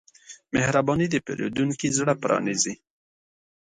[0.53, 2.73] مهرباني د پیرودونکي زړه پرانیزي.